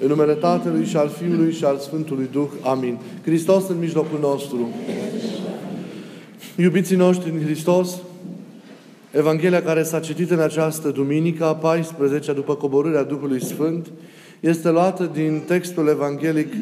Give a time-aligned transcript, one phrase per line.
[0.00, 2.48] În numele Tatălui și al Fiului și al Sfântului Duh.
[2.62, 2.98] Amin.
[3.22, 4.70] Hristos în mijlocul nostru.
[6.56, 7.98] Iubiții noștri în Hristos,
[9.10, 13.86] Evanghelia care s-a citit în această duminică, a 14 după coborârea Duhului Sfânt,
[14.40, 16.52] este luată din textul evanghelic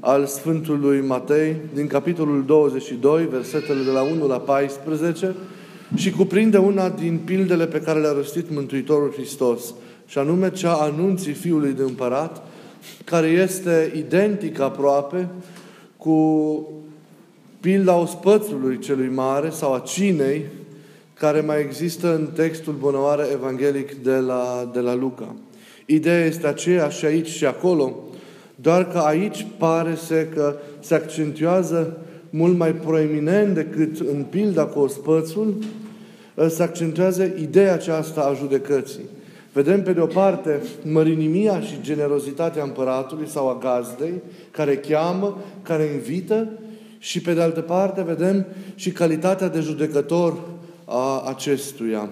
[0.00, 5.34] al Sfântului Matei, din capitolul 22, versetele de la 1 la 14,
[5.94, 9.74] și cuprinde una din pildele pe care le-a răstit Mântuitorul Hristos,
[10.06, 12.42] și anume cea anunții Fiului de Împărat,
[13.04, 15.28] care este identică aproape
[15.96, 16.68] cu
[17.60, 20.44] pilda ospățului celui mare sau a cinei
[21.14, 25.34] care mai există în textul bunăoare evanghelic de la, de la Luca.
[25.86, 27.96] Ideea este aceeași și aici și acolo,
[28.54, 31.98] doar că aici pare să că se accentuează
[32.30, 35.54] mult mai proeminent decât în pilda cu ospățul,
[36.48, 39.04] se accentuează ideea aceasta a judecății.
[39.56, 44.12] Vedem pe de o parte mărinimia și generozitatea împăratului sau a gazdei,
[44.50, 46.48] care cheamă, care invită,
[46.98, 50.40] și pe de altă parte vedem și calitatea de judecător
[50.84, 52.10] a acestuia.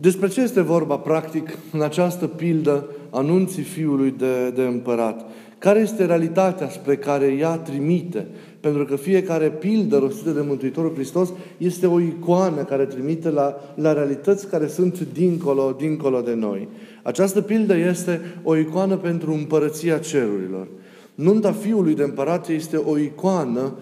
[0.00, 5.24] Despre ce este vorba, practic, în această pildă anunții Fiului de, de împărat?
[5.58, 8.26] Care este realitatea spre care ea trimite?
[8.66, 13.92] Pentru că fiecare pildă rostită de Mântuitorul Hristos este o icoană care trimite la, la
[13.92, 16.68] realități care sunt dincolo, dincolo de noi.
[17.02, 20.68] Această pildă este o icoană pentru împărăția cerurilor.
[21.14, 23.72] Nunta Fiului de Împărat este o icoană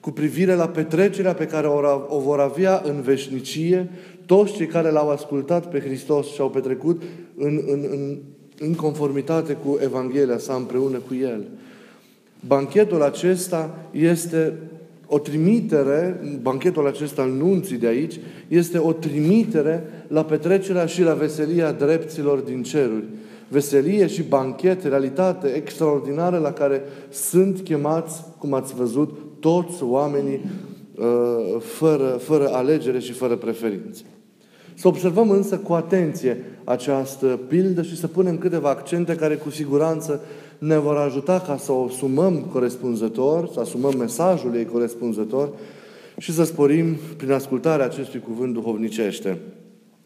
[0.00, 1.66] cu privire la petrecerea pe care
[2.08, 3.90] o vor avea în veșnicie
[4.26, 7.02] toți cei care l-au ascultat pe Hristos și au petrecut
[7.36, 8.18] în, în, în,
[8.58, 11.44] în conformitate cu Evanghelia sa împreună cu El.
[12.46, 14.52] Banchetul acesta este
[15.06, 21.12] o trimitere, banchetul acesta al nunții de aici, este o trimitere la petrecerea și la
[21.12, 23.04] veselia dreptilor din ceruri.
[23.48, 30.40] Veselie și banchet, realitate extraordinară la care sunt chemați, cum ați văzut, toți oamenii
[30.94, 34.02] uh, fără, fără alegere și fără preferințe.
[34.74, 40.20] Să observăm însă cu atenție această pildă și să punem câteva accente care cu siguranță
[40.62, 45.52] ne vor ajuta ca să o sumăm corespunzător, să asumăm mesajul ei corespunzător
[46.18, 49.38] și să sporim prin ascultarea acestui cuvânt duhovnicește.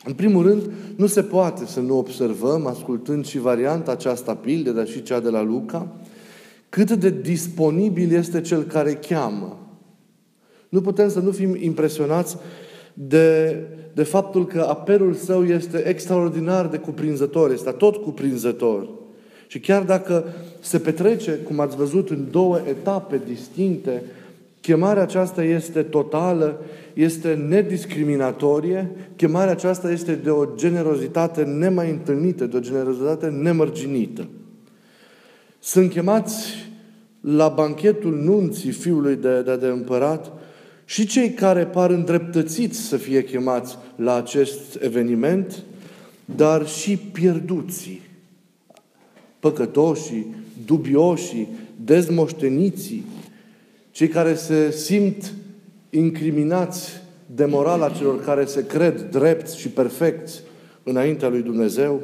[0.04, 4.86] În primul rând, nu se poate să nu observăm, ascultând și varianta aceasta pilde, dar
[4.86, 5.96] și cea de la Luca,
[6.68, 9.58] cât de disponibil este cel care cheamă.
[10.68, 12.36] Nu putem să nu fim impresionați
[12.94, 13.56] de,
[13.94, 19.04] de faptul că apelul său este extraordinar de cuprinzător, este tot cuprinzător.
[19.46, 20.24] Și chiar dacă
[20.60, 24.02] se petrece, cum ați văzut, în două etape distincte,
[24.60, 26.60] chemarea aceasta este totală,
[26.94, 34.26] este nediscriminatorie, chemarea aceasta este de o generozitate nemai întâlnită, de o generozitate nemărginită.
[35.58, 36.68] Sunt chemați
[37.20, 40.32] la banchetul nunții fiului de, de, de împărat
[40.84, 45.62] și cei care par îndreptățiți să fie chemați la acest eveniment,
[46.24, 48.00] dar și pierduții,
[49.46, 50.34] păcătoșii,
[50.66, 51.48] dubioșii,
[51.84, 53.04] dezmoșteniții,
[53.90, 55.32] cei care se simt
[55.90, 56.90] incriminați
[57.34, 60.42] de morala celor care se cred drepți și perfecți
[60.82, 62.00] înaintea lui Dumnezeu,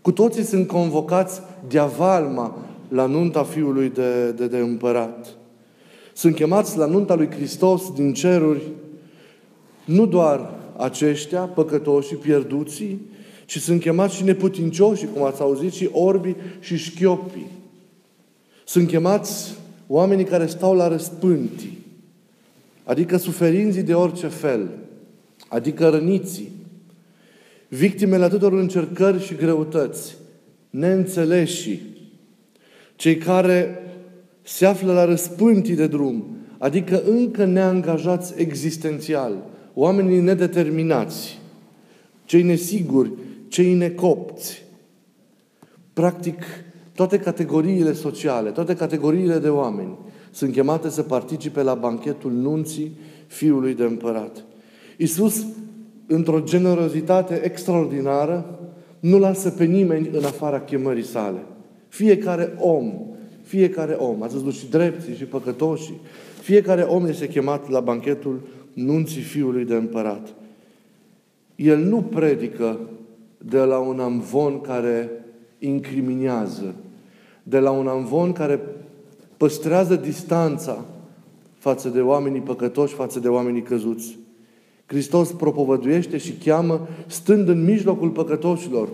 [0.00, 2.56] cu toții sunt convocați de avalma
[2.88, 5.26] la nunta Fiului de, de, de împărat.
[6.12, 8.62] Sunt chemați la nunta lui Hristos din ceruri
[9.84, 13.00] nu doar aceștia, păcătoși, pierduții,
[13.46, 17.50] ci sunt chemați și neputincioși, cum ați auzit, și orbii și șchiopii.
[18.64, 19.54] Sunt chemați
[19.86, 21.78] oamenii care stau la răspântii,
[22.84, 24.68] adică suferinții de orice fel,
[25.48, 26.50] adică răniții,
[27.68, 30.16] victimele atâtor încercări și greutăți,
[30.70, 31.80] neînțeleși,
[32.96, 33.78] cei care
[34.42, 39.44] se află la răspântii de drum, adică încă neangajați existențial,
[39.74, 41.38] oamenii nedeterminați,
[42.24, 43.10] cei nesiguri,
[43.52, 44.64] cei necopți.
[45.92, 46.42] Practic,
[46.94, 49.98] toate categoriile sociale, toate categoriile de oameni
[50.30, 52.96] sunt chemate să participe la banchetul nunții
[53.26, 54.44] Fiului de Împărat.
[54.96, 55.46] Iisus,
[56.06, 58.58] într-o generozitate extraordinară,
[59.00, 61.38] nu lasă pe nimeni în afara chemării sale.
[61.88, 62.92] Fiecare om,
[63.42, 66.00] fiecare om, ați văzut și drepții și păcătoșii,
[66.40, 68.40] fiecare om este chemat la banchetul
[68.72, 70.34] nunții Fiului de Împărat.
[71.56, 72.78] El nu predică
[73.44, 75.10] de la un amvon care
[75.58, 76.74] incriminează,
[77.42, 78.60] de la un amvon care
[79.36, 80.84] păstrează distanța
[81.58, 84.18] față de oamenii păcătoși, față de oamenii căzuți.
[84.86, 88.88] Hristos propovăduiește și cheamă stând în mijlocul păcătoșilor,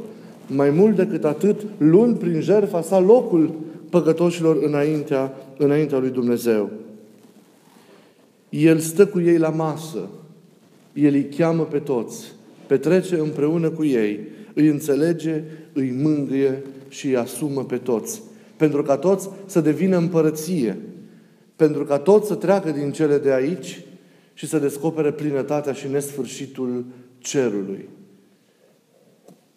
[0.46, 3.50] mai mult decât atât, luând prin jertfa sa locul
[3.90, 6.70] păcătoșilor înaintea, înaintea lui Dumnezeu.
[8.48, 10.08] El stă cu ei la masă,
[10.92, 12.32] El îi cheamă pe toți,
[12.66, 14.20] petrece împreună cu ei,
[14.58, 18.22] îi înțelege, îi mângâie și îi asumă pe toți.
[18.56, 20.78] Pentru ca toți să devină împărăție,
[21.56, 23.80] pentru ca toți să treacă din cele de aici
[24.34, 26.84] și să descopere plinătatea și nesfârșitul
[27.18, 27.88] cerului.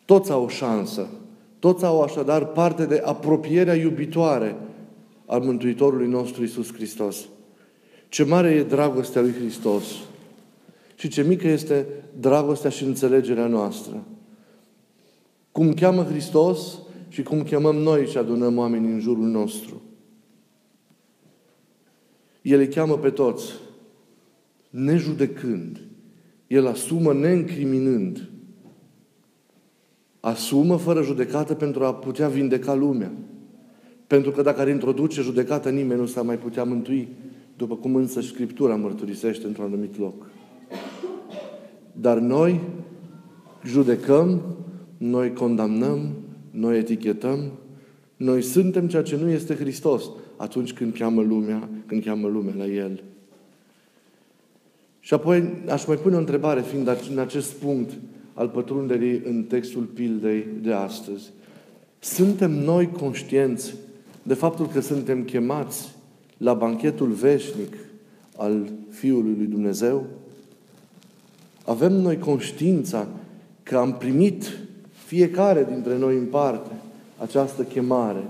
[0.06, 1.08] Toți au o șansă.
[1.60, 4.56] Toți au așadar parte de apropierea iubitoare
[5.26, 7.18] al Mântuitorului nostru Isus Hristos.
[8.10, 9.84] Ce mare e dragostea lui Hristos
[10.96, 11.86] și ce mică este
[12.20, 14.04] dragostea și înțelegerea noastră.
[15.52, 19.82] Cum cheamă Hristos și cum chemăm noi și adunăm oameni în jurul nostru.
[22.42, 23.52] El îi cheamă pe toți,
[24.70, 25.82] nejudecând.
[26.48, 28.30] El asumă neîncriminând.
[30.20, 33.12] Asumă fără judecată pentru a putea vindeca lumea.
[34.08, 37.08] Pentru că dacă ar introduce judecată, nimeni nu s-ar mai putea mântui,
[37.58, 40.30] după cum însă Scriptura mărturisește într-un anumit loc.
[41.92, 42.62] Dar noi
[43.66, 44.42] judecăm,
[45.02, 46.10] noi condamnăm,
[46.52, 47.52] noi etichetăm,
[48.18, 50.04] noi suntem ceea ce nu este Hristos
[50.38, 53.04] atunci când cheamă lumea, când cheamă lumea la El.
[55.00, 57.92] Și apoi aș mai pune o întrebare, fiind în acest punct
[58.34, 61.32] al pătrunderii în textul pildei de astăzi.
[62.00, 63.74] Suntem noi conștienți
[64.24, 65.96] de faptul că suntem chemați
[66.38, 67.76] la banchetul veșnic
[68.38, 70.06] al Fiului lui Dumnezeu?
[71.66, 73.08] Avem noi conștiința
[73.64, 74.61] că am primit
[75.12, 76.72] fiecare dintre noi în parte
[77.18, 78.24] această chemare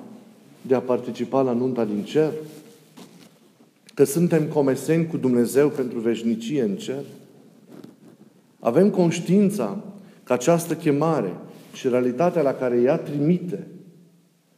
[0.62, 2.32] de a participa la nunta din cer?
[3.94, 7.04] Că suntem comesenți cu Dumnezeu pentru veșnicie în cer?
[8.60, 9.84] Avem conștiința
[10.24, 11.34] că această chemare
[11.74, 13.68] și realitatea la care ea trimite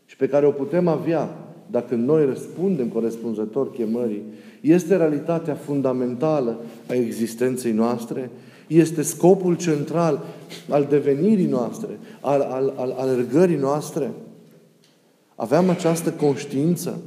[0.06, 1.38] și pe care o putem avea
[1.72, 4.24] dacă noi răspundem corespunzător chemării,
[4.62, 6.58] este realitatea fundamentală
[6.90, 8.30] a existenței noastre,
[8.68, 10.26] este scopul central
[10.70, 14.12] al devenirii noastre, al, al, al alergării noastre.
[15.36, 17.00] Aveam această conștiință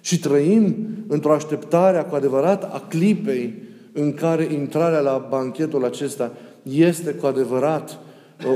[0.00, 0.76] și trăim
[1.06, 3.62] într-o așteptare cu adevărat a clipei
[3.92, 7.98] în care intrarea la banchetul acesta este cu adevărat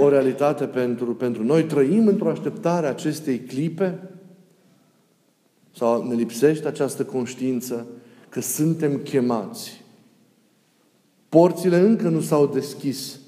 [0.02, 1.64] o realitate pentru, pentru noi.
[1.64, 3.98] Trăim într-o așteptare a acestei clipe
[5.76, 7.86] sau ne lipsește această conștiință
[8.28, 9.83] că suntem chemați.
[11.34, 13.18] Porțile încă nu s-au deschis,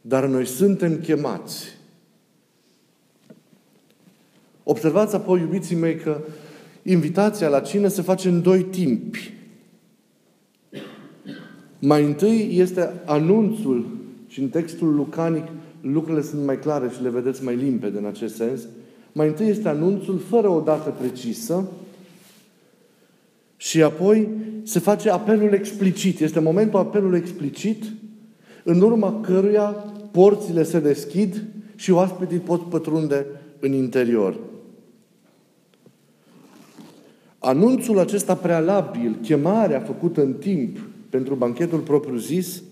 [0.00, 1.64] dar noi suntem chemați.
[4.62, 6.20] Observați apoi, iubiții mei, că
[6.82, 9.32] invitația la cină se face în doi timpi.
[11.78, 13.86] Mai întâi este anunțul
[14.26, 15.46] și în textul lucanic
[15.80, 18.60] lucrurile sunt mai clare și le vedeți mai limpede în acest sens.
[19.12, 21.68] Mai întâi este anunțul fără o dată precisă
[23.56, 24.28] și apoi
[24.62, 26.20] se face apelul explicit.
[26.20, 27.84] Este momentul apelului explicit
[28.62, 29.64] în urma căruia
[30.10, 31.44] porțile se deschid
[31.74, 33.26] și oaspetii pot pătrunde
[33.60, 34.36] în interior.
[37.38, 40.78] Anunțul acesta prealabil, chemarea făcută în timp
[41.10, 42.62] pentru banchetul propriu-zis,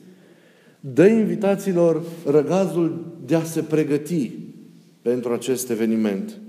[0.80, 4.30] dă invitațiilor răgazul de a se pregăti
[5.02, 6.40] pentru acest eveniment.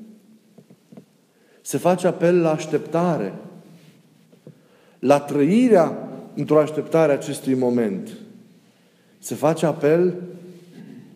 [1.61, 3.33] Se face apel la așteptare,
[5.05, 8.09] la trăirea într-o așteptare a acestui moment.
[9.19, 10.13] Se face apel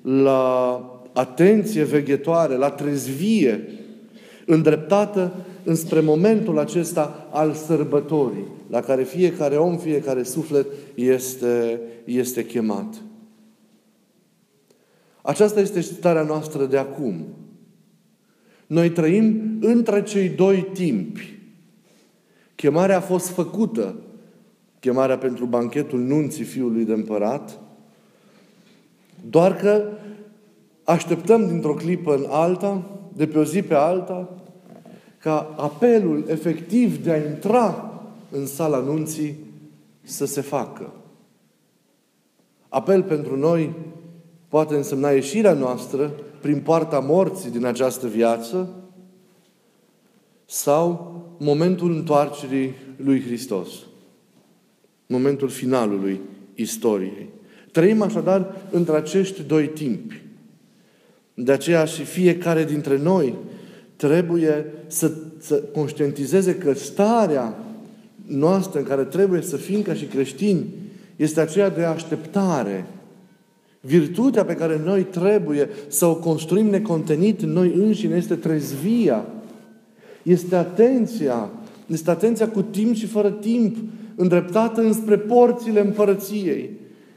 [0.01, 3.69] la atenție veghetoare, la trezvie,
[4.46, 10.65] îndreptată înspre momentul acesta al sărbătorii, la care fiecare om, fiecare suflet
[10.96, 12.96] este, este chemat.
[15.22, 17.25] Aceasta este starea noastră de acum.
[18.67, 21.38] Noi trăim între cei doi timpi.
[22.60, 23.96] Chemarea a fost făcută,
[24.80, 27.60] chemarea pentru banchetul nunții fiului de împărat,
[29.30, 29.84] doar că
[30.84, 34.30] așteptăm dintr-o clipă în alta, de pe o zi pe alta,
[35.18, 37.94] ca apelul efectiv de a intra
[38.32, 39.36] în sala nunții
[40.01, 40.94] să se facă.
[42.70, 43.75] Apel pentru noi
[44.48, 46.12] poate însemna ieșirea noastră
[46.42, 48.70] prin poarta morții din această viață
[50.50, 53.68] sau momentul întoarcerii lui Hristos.
[55.08, 56.20] Momentul finalului
[56.56, 57.29] istoriei.
[57.72, 60.22] Trăim așadar între acești doi timpi.
[61.34, 63.34] De aceea și fiecare dintre noi
[63.96, 67.63] trebuie să, să conștientizeze că starea
[68.25, 70.65] noastră în care trebuie să fim ca și creștini
[71.15, 72.86] este aceea de așteptare
[73.82, 79.25] Virtutea pe care noi trebuie să o construim necontenit în noi înșine este trezvia.
[80.30, 81.50] Este atenția.
[81.88, 83.78] Este atenția cu timp și fără timp,
[84.16, 86.70] îndreptată înspre porțile împărăției.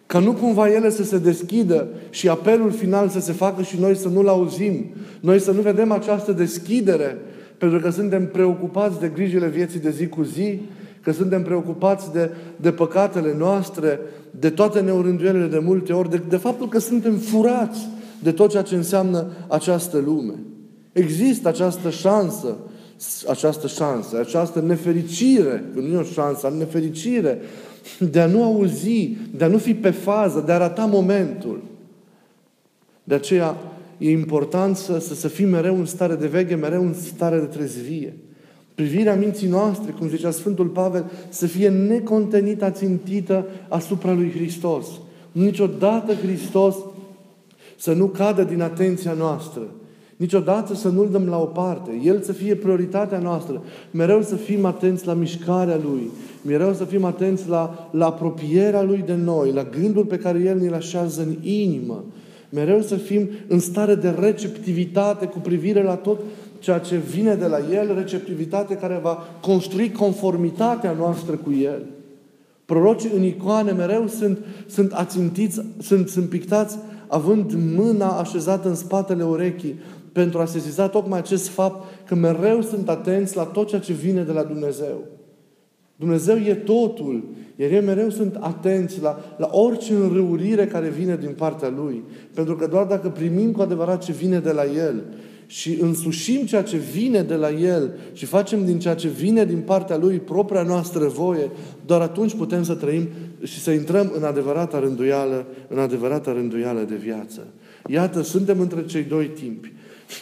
[0.07, 3.97] Ca nu cumva ele să se deschidă și apelul final să se facă și noi
[3.97, 4.85] să nu-l auzim.
[5.21, 7.16] Noi să nu vedem această deschidere
[7.59, 10.61] pentru că suntem preocupați de grijile vieții de zi cu zi,
[11.02, 14.00] că suntem preocupați de, de păcatele noastre,
[14.31, 17.88] de toate neurânduielile de multe ori, de, de faptul că suntem furați
[18.23, 20.35] de tot ceea ce înseamnă această lume.
[20.92, 22.57] Există această șansă,
[23.28, 27.40] această șansă, această nefericire, nu e o șansă, nefericire
[27.99, 31.62] de a nu auzi, de a nu fi pe fază, de a rata momentul.
[33.04, 33.56] De aceea
[33.99, 37.44] e important să, să, să fim mereu în stare de veche, mereu în stare de
[37.44, 38.16] trezvie.
[38.75, 44.87] Privirea minții noastre, cum zicea Sfântul Pavel, să fie necontenită, țintită asupra lui Hristos.
[45.32, 46.76] Niciodată Hristos
[47.78, 49.62] să nu cadă din atenția noastră.
[50.16, 52.00] Niciodată să nu-L dăm la o parte.
[52.04, 53.62] El să fie prioritatea noastră.
[53.90, 56.11] Mereu să fim atenți la mișcarea Lui.
[56.42, 60.59] Mereu să fim atenți la, la apropierea Lui de noi, la gândul pe care El
[60.59, 62.04] ne-l așează în inimă.
[62.49, 66.21] Mereu să fim în stare de receptivitate cu privire la tot
[66.59, 71.83] ceea ce vine de la El, receptivitate care va construi conformitatea noastră cu El.
[72.64, 79.23] Prorocii în icoane mereu sunt, sunt ațintiți, sunt, sunt pictați având mâna așezată în spatele
[79.23, 79.78] urechii
[80.12, 84.23] pentru a sesiza tocmai acest fapt că mereu sunt atenți la tot ceea ce vine
[84.23, 85.04] de la Dumnezeu.
[85.97, 87.25] Dumnezeu e totul,
[87.57, 92.02] iar ei mereu sunt atenți la, la orice înrăurire care vine din partea Lui.
[92.35, 95.02] Pentru că doar dacă primim cu adevărat ce vine de la El
[95.47, 99.61] și însușim ceea ce vine de la El și facem din ceea ce vine din
[99.61, 101.50] partea Lui propria noastră voie,
[101.87, 103.09] doar atunci putem să trăim
[103.42, 107.47] și să intrăm în adevărata rânduială, în adevărata rânduială de viață.
[107.87, 109.73] Iată, suntem între cei doi timpi.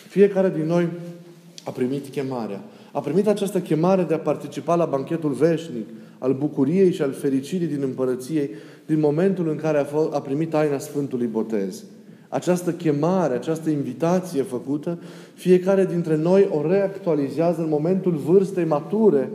[0.09, 0.89] Fiecare din noi
[1.65, 2.61] a primit chemarea.
[2.93, 7.67] A primit această chemare de a participa la banchetul veșnic al bucuriei și al fericirii
[7.67, 8.51] din împărăției
[8.87, 11.85] din momentul în care a, fost, a primit taina Sfântului Botez.
[12.29, 14.99] Această chemare, această invitație făcută,
[15.35, 19.31] fiecare dintre noi o reactualizează în momentul vârstei mature,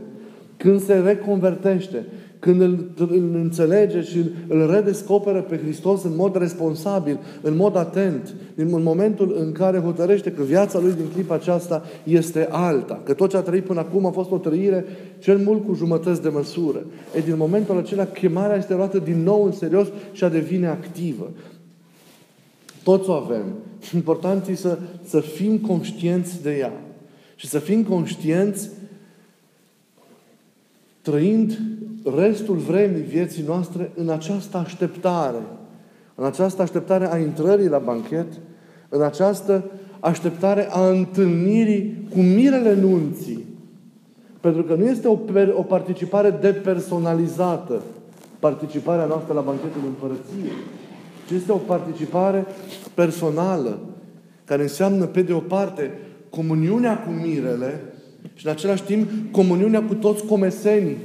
[0.58, 2.06] când se reconvertește,
[2.46, 7.76] când îl, îl înțelege și îl, îl redescoperă pe Hristos în mod responsabil, în mod
[7.76, 13.14] atent, în momentul în care hotărăște că viața lui din clipa aceasta este alta, că
[13.14, 14.86] tot ce a trăit până acum a fost o trăire
[15.20, 16.86] cel mult cu jumătăți de măsură.
[17.16, 21.32] E din momentul acela chemarea este luată din nou în serios și a devine activă.
[22.84, 23.46] Toți o avem.
[23.96, 26.74] Important e să, să fim conștienți de ea.
[27.36, 28.70] Și să fim conștienți
[31.02, 31.60] trăind
[32.14, 35.42] restul vremii vieții noastre în această așteptare.
[36.16, 38.28] În această așteptare a intrării la banchet,
[38.90, 39.64] în această
[40.00, 43.46] așteptare a întâlnirii cu mirele nunții.
[44.40, 45.18] Pentru că nu este o,
[45.56, 47.82] o participare depersonalizată,
[48.40, 50.58] participarea noastră la banchetul împărăției,
[51.28, 52.46] ci este o participare
[52.94, 53.80] personală,
[54.46, 55.92] care înseamnă, pe de o parte,
[56.30, 57.82] comuniunea cu mirele
[58.34, 60.98] și, în același timp, comuniunea cu toți comesenii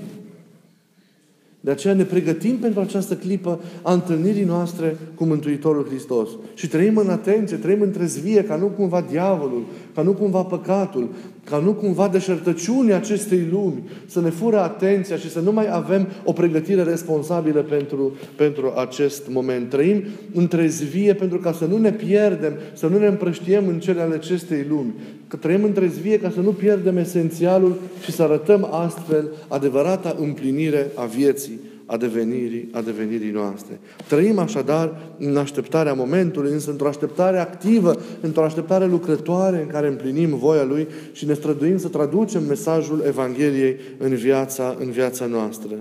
[1.61, 6.29] de aceea ne pregătim pentru această clipă a întâlnirii noastre cu Mântuitorul Hristos.
[6.55, 9.65] Și trăim în atenție, trăim în trezvie, ca nu cumva diavolul,
[9.95, 11.09] ca nu cumva păcatul,
[11.45, 16.09] ca nu cumva deșertăciunea acestei lumi să ne fură atenția și să nu mai avem
[16.25, 19.69] o pregătire responsabilă pentru, pentru acest moment.
[19.69, 20.03] Trăim
[20.35, 24.15] în trezvie pentru ca să nu ne pierdem, să nu ne împrăștiem în cele ale
[24.15, 24.95] acestei lumi.
[25.31, 30.91] Că trăim în trezvie ca să nu pierdem esențialul și să arătăm astfel adevărata împlinire
[30.95, 33.79] a vieții a devenirii, a devenirii noastre.
[34.09, 40.37] Trăim așadar în așteptarea momentului, însă într-o așteptare activă, într-o așteptare lucrătoare în care împlinim
[40.37, 45.75] voia Lui și ne străduim să traducem mesajul Evangheliei în viața, în viața noastră.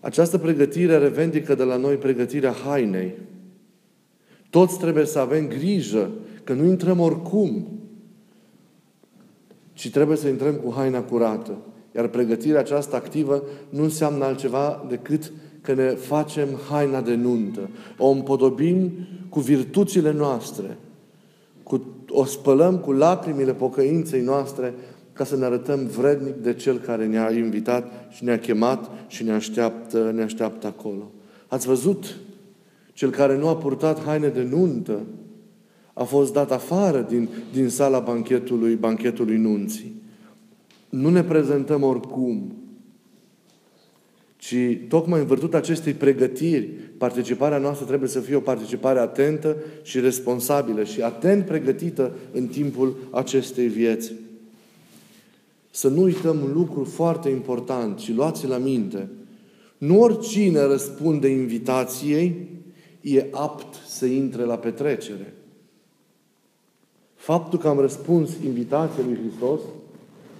[0.00, 3.14] Această pregătire revendică de la noi pregătirea hainei.
[4.50, 6.10] Toți trebuie să avem grijă
[6.48, 7.66] că nu intrăm oricum,
[9.72, 11.56] ci trebuie să intrăm cu haina curată.
[11.96, 17.68] Iar pregătirea aceasta activă nu înseamnă altceva decât că ne facem haina de nuntă.
[17.98, 18.92] O împodobim
[19.28, 20.78] cu virtuțile noastre.
[21.62, 24.74] Cu, o spălăm cu lacrimile pocăinței noastre
[25.12, 29.32] ca să ne arătăm vrednic de Cel care ne-a invitat și ne-a chemat și ne
[29.32, 31.10] așteaptă, ne așteaptă acolo.
[31.48, 32.16] Ați văzut?
[32.92, 35.00] Cel care nu a purtat haine de nuntă
[35.98, 39.92] a fost dat afară din, din sala banchetului, banchetului nunții.
[40.88, 42.52] Nu ne prezentăm oricum,
[44.36, 44.56] ci
[44.88, 46.66] tocmai în virtutea acestei pregătiri,
[46.98, 52.96] participarea noastră trebuie să fie o participare atentă și responsabilă și atent pregătită în timpul
[53.10, 54.12] acestei vieți.
[55.70, 59.08] Să nu uităm un lucru foarte important și luați la minte.
[59.78, 62.48] Nu oricine răspunde invitației
[63.00, 65.32] e apt să intre la petrecere.
[67.28, 69.60] Faptul că am răspuns invitației lui Hristos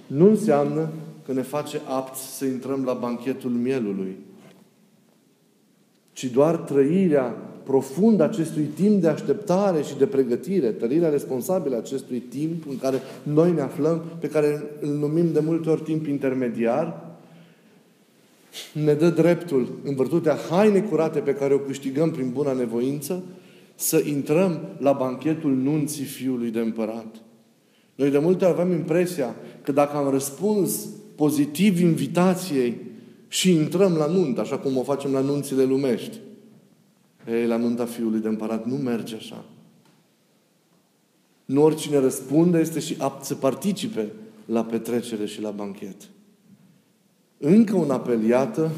[0.07, 0.89] nu înseamnă
[1.25, 4.15] că ne face apt să intrăm la banchetul mielului,
[6.11, 7.23] ci doar trăirea
[7.63, 13.51] profundă acestui timp de așteptare și de pregătire, trăirea responsabilă acestui timp în care noi
[13.51, 17.15] ne aflăm, pe care îl numim de multe ori timp intermediar,
[18.73, 23.23] ne dă dreptul, în virtutea hainei curate pe care o câștigăm prin buna nevoință,
[23.79, 27.15] să intrăm la banchetul nunții Fiului de Împărat.
[27.95, 32.77] Noi de multe ori avem impresia că dacă am răspuns pozitiv invitației
[33.27, 36.17] și intrăm la nuntă, așa cum o facem la nunțile lumești,
[37.27, 39.45] ei, la nunta Fiului de Împărat nu merge așa.
[41.45, 44.11] Nu oricine răspunde este și apt să participe
[44.45, 45.95] la petrecere și la banchet.
[47.37, 48.71] Încă un apel, iată,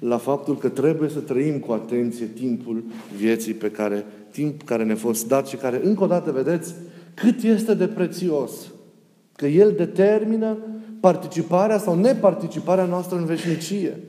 [0.00, 2.84] la faptul că trebuie să trăim cu atenție timpul
[3.16, 6.74] vieții pe care, timp care ne-a fost dat și care, încă o dată, vedeți,
[7.14, 8.52] cât este de prețios.
[9.36, 10.56] Că El determină
[11.00, 14.00] participarea sau neparticiparea noastră în veșnicie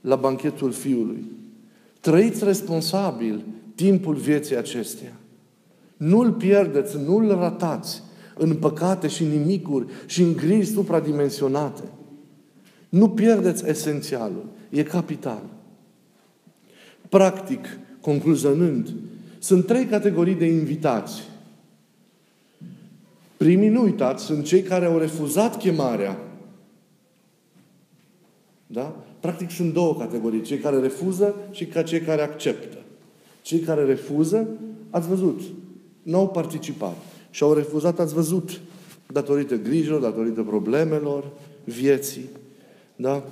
[0.00, 1.24] la banchetul Fiului.
[2.00, 3.44] Trăiți responsabil
[3.74, 5.12] timpul vieții acesteia.
[5.96, 8.02] Nu-l pierdeți, nu-l ratați
[8.34, 11.82] în păcate și nimicuri și în griji supradimensionate.
[12.88, 14.44] Nu pierdeți esențialul.
[14.70, 15.42] E capital.
[17.08, 18.94] Practic, concluzionând,
[19.38, 21.22] sunt trei categorii de invitați.
[23.36, 26.18] Primii, nu uitați, sunt cei care au refuzat chemarea.
[28.66, 28.96] Da?
[29.20, 30.42] Practic sunt două categorii.
[30.42, 32.76] Cei care refuză și ca cei care acceptă.
[33.42, 34.48] Cei care refuză,
[34.90, 35.40] ați văzut,
[36.02, 36.96] nu au participat.
[37.30, 38.60] Și au refuzat, ați văzut,
[39.06, 41.24] datorită grijilor, datorită problemelor,
[41.64, 42.28] vieții.
[43.00, 43.24] Da?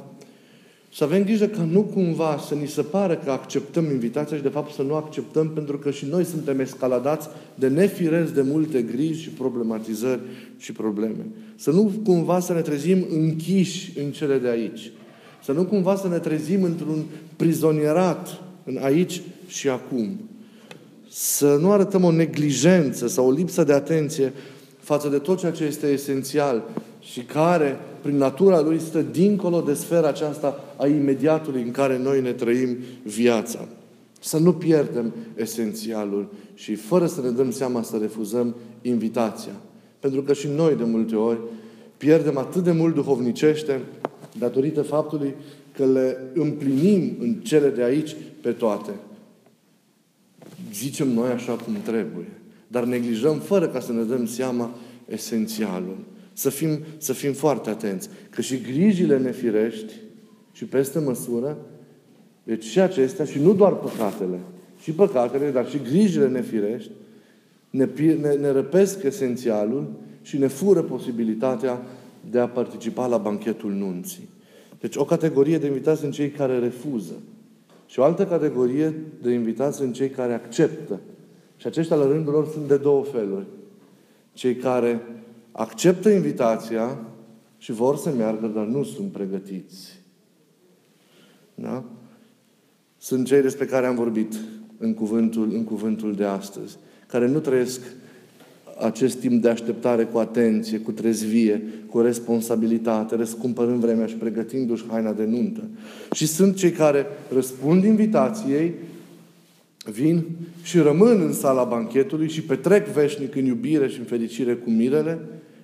[0.92, 4.48] Să avem grijă ca nu cumva să ni se pară că acceptăm invitația și de
[4.48, 9.22] fapt să nu acceptăm pentru că și noi suntem escaladați de nefirez de multe griji
[9.22, 10.20] și problematizări
[10.59, 11.26] și probleme.
[11.57, 14.90] Să nu cumva să ne trezim închiși în cele de aici.
[15.44, 17.05] Să nu cumva să ne trezim într-un
[17.37, 20.20] prizonierat în aici și acum.
[21.09, 24.33] Să nu arătăm o neglijență sau o lipsă de atenție
[24.87, 26.62] față de tot ceea ce este esențial
[27.01, 32.20] și care, prin natura lui, stă dincolo de sfera aceasta a imediatului în care noi
[32.20, 33.68] ne trăim viața.
[34.20, 39.53] Să nu pierdem esențialul și fără să ne dăm seama să refuzăm invitația.
[40.01, 41.38] Pentru că și noi de multe ori
[41.96, 43.81] pierdem atât de mult duhovnicește
[44.38, 45.35] datorită faptului
[45.77, 48.90] că le împlinim în cele de aici pe toate.
[50.72, 52.29] Zicem noi așa cum trebuie,
[52.66, 54.70] dar neglijăm fără ca să ne dăm seama
[55.09, 55.96] esențialul.
[56.33, 58.09] Să fim, să fim foarte atenți.
[58.31, 59.92] Că și grijile nefirești
[60.52, 61.57] și peste măsură,
[62.42, 64.38] deci și acestea, și nu doar păcatele,
[64.83, 66.90] și păcatele, dar și grijile nefirești,
[67.70, 67.88] ne,
[68.20, 71.83] ne, ne răpesc esențialul și ne fură posibilitatea
[72.31, 74.29] de a participa la banchetul nunții.
[74.81, 77.12] Deci o categorie de invitați sunt cei care refuză.
[77.87, 81.00] Și o altă categorie de invitați sunt cei care acceptă.
[81.56, 83.46] Și aceștia, la rândul lor, sunt de două feluri.
[84.32, 85.02] Cei care
[85.52, 86.98] acceptă invitația
[87.58, 90.00] și vor să meargă, dar nu sunt pregătiți.
[91.54, 91.84] Da?
[92.98, 94.34] Sunt cei despre care am vorbit
[94.78, 97.80] în cuvântul, în cuvântul de astăzi, care nu trăiesc
[98.80, 105.12] acest timp de așteptare cu atenție, cu trezvie, cu responsabilitate, răscumpărând vremea și pregătindu-și haina
[105.12, 105.62] de nuntă.
[106.12, 108.74] Și sunt cei care răspund invitației,
[109.90, 110.25] vin
[110.62, 115.18] și rămân în sala banchetului și petrec veșnic în iubire și în fericire cu mirele,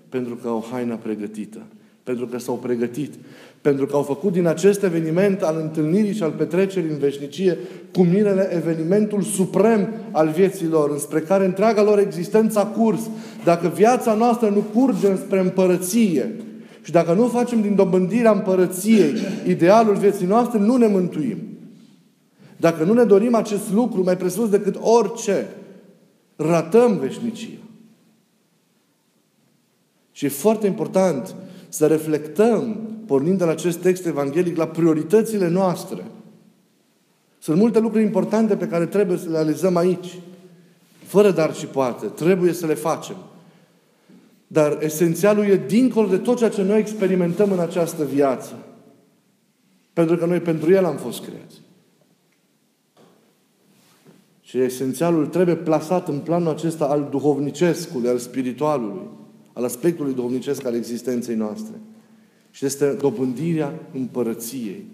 [0.09, 1.59] pentru că au haina pregătită.
[2.03, 3.13] Pentru că s-au pregătit.
[3.61, 7.59] Pentru că au făcut din acest eveniment al întâlnirii și al petrecerii în veșnicie
[7.93, 13.01] cu mirele evenimentul suprem al vieții lor, înspre care întreaga lor existență a curs.
[13.45, 16.33] Dacă viața noastră nu curge spre împărăție
[16.83, 19.13] și dacă nu facem din dobândirea împărăției
[19.47, 21.52] idealul vieții noastre, nu ne mântuim.
[22.63, 25.49] Dacă nu ne dorim acest lucru mai presus decât orice,
[26.37, 27.59] ratăm veșnicia.
[30.13, 31.35] Și e foarte important
[31.69, 36.05] să reflectăm, pornind de la acest text evanghelic, la prioritățile noastre.
[37.39, 40.19] Sunt multe lucruri importante pe care trebuie să le realizăm aici.
[41.05, 42.07] Fără dar și poate.
[42.07, 43.17] Trebuie să le facem.
[44.47, 48.59] Dar esențialul e dincolo de tot ceea ce noi experimentăm în această viață.
[49.93, 51.61] Pentru că noi pentru El am fost creați.
[54.53, 59.09] Și esențialul trebuie plasat în planul acesta al duhovnicescului, al spiritualului,
[59.53, 61.75] al aspectului duhovnicesc al existenței noastre.
[62.51, 64.85] Și este dobândirea împărăției.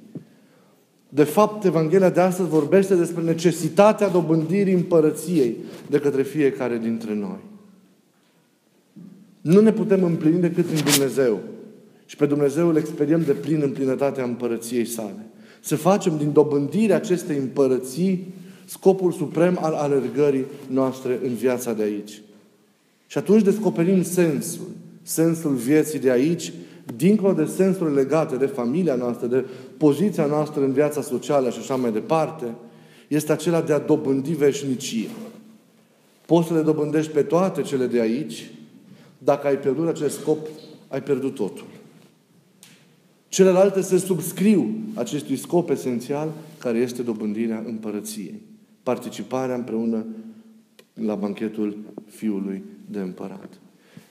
[1.09, 7.41] De fapt, Evanghelia de astăzi vorbește despre necesitatea dobândirii împărăției de către fiecare dintre noi.
[9.41, 11.39] Nu ne putem împlini decât în Dumnezeu.
[12.07, 15.27] Și pe Dumnezeu îl experiem de plin în plinătatea împărăției sale.
[15.61, 18.37] Să facem din dobândirea acestei împărății
[18.69, 22.23] scopul suprem al alergării noastre în viața de aici.
[23.07, 24.67] Și atunci descoperim sensul,
[25.03, 26.53] sensul vieții de aici,
[26.97, 29.45] dincolo de sensurile legate de familia noastră, de
[29.77, 32.55] poziția noastră în viața socială și așa mai departe,
[33.09, 35.11] este acela de a dobândi veșnicia.
[36.27, 38.51] Poți să le dobândești pe toate cele de aici,
[39.19, 40.39] dacă ai pierdut acest scop,
[40.89, 41.67] ai pierdut totul.
[43.29, 48.41] Celelalte se subscriu acestui scop esențial, care este dobândirea împărăției.
[48.89, 50.07] Participarea împreună
[50.95, 53.49] la banchetul Fiului de Împărat.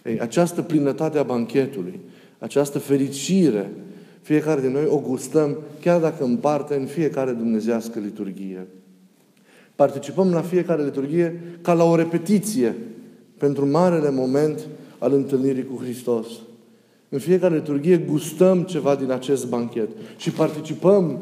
[0.06, 2.00] Ei, această plinătate a banchetului,
[2.40, 3.72] această fericire,
[4.22, 8.68] fiecare din noi o gustăm, chiar dacă în parte, în fiecare dumnezească liturghie.
[9.76, 12.76] Participăm la fiecare liturghie ca la o repetiție
[13.38, 16.28] pentru marele moment al întâlnirii cu Hristos.
[17.10, 21.22] În fiecare liturghie gustăm ceva din acest banchet și participăm,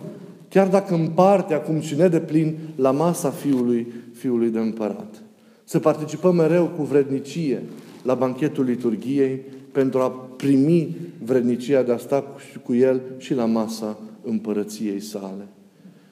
[0.56, 5.22] chiar dacă în parte, acum și ne deplin, la masa Fiului, Fiului de Împărat.
[5.64, 7.64] Să participăm mereu cu vrednicie
[8.04, 9.42] la banchetul liturgiei
[9.72, 12.24] pentru a primi vrednicia de a sta
[12.64, 15.48] cu El și la masa împărăției sale.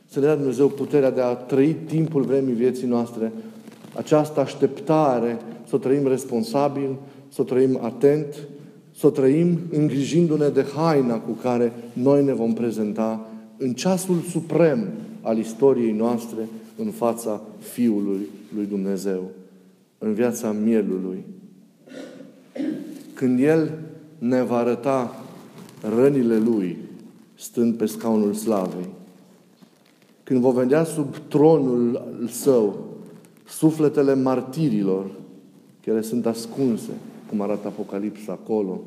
[0.05, 3.31] Să ne dea Dumnezeu puterea de a trăi timpul vremii vieții noastre,
[3.95, 6.95] această așteptare, să o trăim responsabil,
[7.29, 8.35] să o trăim atent,
[8.95, 14.87] să o trăim îngrijindu-ne de haina cu care noi ne vom prezenta în ceasul suprem
[15.21, 19.29] al istoriei noastre în fața Fiului lui Dumnezeu,
[19.97, 21.23] în viața mielului.
[23.13, 23.79] Când El
[24.19, 25.23] ne va arăta
[25.95, 26.77] rănile Lui,
[27.35, 28.87] stând pe scaunul slavei,
[30.23, 32.93] când vom vedea sub tronul Său
[33.47, 35.11] sufletele martirilor
[35.85, 36.91] care sunt ascunse,
[37.29, 38.81] cum arată Apocalipsa acolo.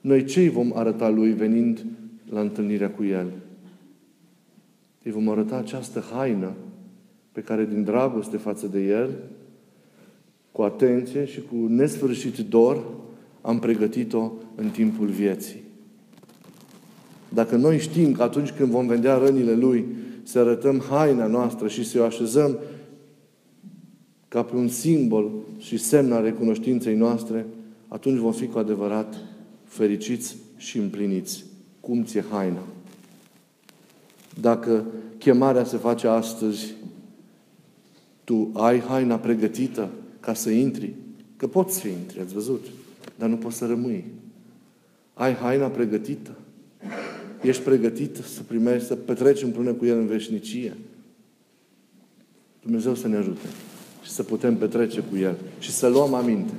[0.00, 1.84] Noi ce îi vom arăta lui venind
[2.30, 3.26] la întâlnirea cu El?
[5.02, 6.52] Îi vom arăta această haină
[7.32, 9.10] pe care din dragoste față de El,
[10.52, 12.84] cu atenție și cu nesfârșit dor,
[13.40, 15.62] am pregătit-o în timpul vieții.
[17.28, 19.86] Dacă noi știm că atunci când vom vedea rănile Lui,
[20.22, 22.58] să arătăm haina noastră și să o așezăm
[24.28, 27.46] ca pe un simbol și semn al recunoștinței noastre,
[27.88, 29.14] atunci vom fi cu adevărat
[29.64, 31.47] fericiți și împliniți.
[31.88, 32.62] Cum ți-e haina?
[34.40, 34.84] Dacă
[35.18, 36.74] chemarea se face astăzi,
[38.24, 40.94] tu ai haina pregătită ca să intri,
[41.36, 42.64] că poți să intri, ați văzut,
[43.18, 44.04] dar nu poți să rămâi.
[45.14, 46.30] Ai haina pregătită.
[47.42, 50.76] Ești pregătit să primești, să petreci împreună cu El în veșnicie.
[52.62, 53.46] Dumnezeu să ne ajute
[54.02, 56.52] și să putem petrece cu El și să luăm aminte